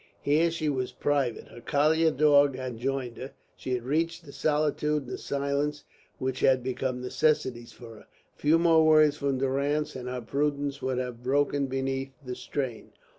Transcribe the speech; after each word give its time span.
Here 0.23 0.49
she 0.49 0.67
was 0.67 0.91
private; 0.91 1.47
her 1.49 1.61
collie 1.61 2.09
dog 2.09 2.55
had 2.55 2.79
joined 2.79 3.17
her; 3.17 3.33
she 3.55 3.75
had 3.75 3.83
reached 3.83 4.25
the 4.25 4.31
solitude 4.31 5.03
and 5.03 5.11
the 5.11 5.17
silence 5.19 5.83
which 6.17 6.39
had 6.39 6.63
become 6.63 7.01
necessities 7.03 7.73
to 7.73 7.85
her. 7.85 7.97
A 7.99 8.07
few 8.35 8.57
more 8.57 8.83
words 8.83 9.17
from 9.17 9.37
Durrance 9.37 9.95
and 9.95 10.09
her 10.09 10.21
prudence 10.21 10.81
would 10.81 10.97
have 10.97 11.21
broken 11.21 11.67
beneath 11.67 12.13
the 12.25 12.33
strain. 12.33 12.93